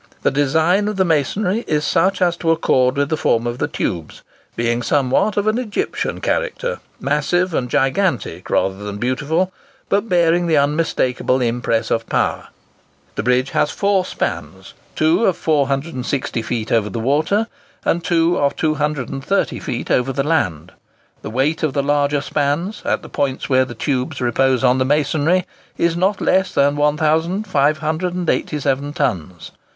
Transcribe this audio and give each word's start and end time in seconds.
The 0.23 0.31
design 0.31 0.87
of 0.87 0.95
the 0.95 1.05
masonry 1.05 1.63
is 1.67 1.85
such 1.85 2.23
as 2.23 2.35
to 2.37 2.49
accord 2.49 2.95
with 2.95 3.09
the 3.09 3.17
form 3.17 3.45
of 3.45 3.59
the 3.59 3.67
tubes, 3.67 4.23
being 4.55 4.81
somewhat 4.81 5.37
of 5.37 5.45
an 5.45 5.59
Egyptian 5.59 6.21
character, 6.21 6.79
massive 6.99 7.53
and 7.53 7.69
gigantic 7.69 8.49
rather 8.49 8.83
than 8.83 8.97
beautiful, 8.97 9.53
but 9.89 10.09
bearing 10.09 10.47
the 10.47 10.57
unmistakable 10.57 11.39
impress 11.39 11.91
of 11.91 12.09
power. 12.09 12.47
The 13.13 13.21
bridge 13.21 13.51
has 13.51 13.69
four 13.69 14.03
spans,—two 14.03 15.25
of 15.25 15.37
460 15.37 16.41
feet 16.41 16.71
over 16.71 16.89
the 16.89 16.99
water, 16.99 17.45
and 17.85 18.03
two 18.03 18.39
of 18.39 18.55
230 18.55 19.59
feet 19.59 19.91
over 19.91 20.11
the 20.11 20.23
land. 20.23 20.71
The 21.21 21.29
weight 21.29 21.61
of 21.61 21.73
the 21.73 21.83
larger 21.83 22.21
spans, 22.21 22.81
at 22.85 23.03
the 23.03 23.07
points 23.09 23.49
where 23.49 23.65
the 23.65 23.75
tubes 23.75 24.19
repose 24.19 24.63
on 24.63 24.79
the 24.79 24.83
masonry, 24.83 25.45
is 25.77 25.95
not 25.95 26.19
less 26.19 26.51
than 26.55 26.75
1587 26.75 28.93
tons. 28.93 29.51